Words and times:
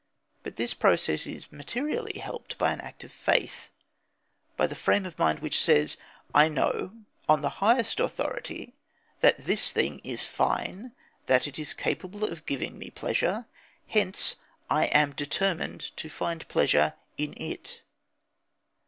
But 0.41 0.55
this 0.55 0.73
process 0.73 1.27
is 1.27 1.51
materially 1.51 2.17
helped 2.17 2.57
by 2.57 2.71
an 2.73 2.81
act 2.81 3.03
of 3.03 3.11
faith, 3.11 3.69
by 4.57 4.65
the 4.65 4.73
frame 4.73 5.05
of 5.05 5.19
mind 5.19 5.41
which 5.41 5.61
says: 5.61 5.95
"I 6.33 6.49
know 6.49 6.93
on 7.29 7.43
the 7.43 7.61
highest 7.61 7.99
authority 7.99 8.73
that 9.19 9.43
this 9.43 9.71
thing 9.71 10.01
is 10.03 10.27
fine, 10.27 10.93
that 11.27 11.45
it 11.45 11.59
is 11.59 11.75
capable 11.75 12.23
of 12.23 12.47
giving 12.47 12.79
me 12.79 12.89
pleasure. 12.89 13.45
Hence 13.89 14.37
I 14.71 14.85
am 14.85 15.13
determined 15.13 15.95
to 15.97 16.09
find 16.09 16.47
pleasure 16.47 16.95
in 17.19 17.35
it." 17.37 17.81